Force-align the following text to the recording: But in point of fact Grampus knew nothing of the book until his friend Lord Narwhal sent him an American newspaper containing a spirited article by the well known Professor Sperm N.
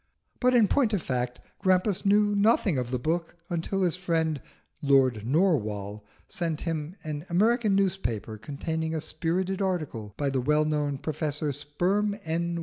But 0.39 0.55
in 0.55 0.67
point 0.67 0.93
of 0.93 1.01
fact 1.03 1.39
Grampus 1.59 2.07
knew 2.07 2.33
nothing 2.33 2.79
of 2.79 2.89
the 2.89 2.97
book 2.97 3.35
until 3.51 3.83
his 3.83 3.97
friend 3.97 4.41
Lord 4.81 5.27
Narwhal 5.27 6.03
sent 6.27 6.61
him 6.61 6.95
an 7.03 7.23
American 7.29 7.75
newspaper 7.75 8.39
containing 8.39 8.95
a 8.95 8.99
spirited 9.01 9.61
article 9.61 10.15
by 10.17 10.31
the 10.31 10.41
well 10.41 10.65
known 10.65 10.97
Professor 10.97 11.51
Sperm 11.51 12.17
N. 12.23 12.57